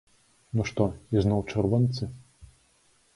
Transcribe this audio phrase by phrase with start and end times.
[0.59, 0.87] Ну што,
[1.19, 2.09] ізноў чырвонцы?